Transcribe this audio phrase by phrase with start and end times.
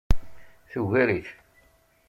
[0.71, 1.27] Tugar-it.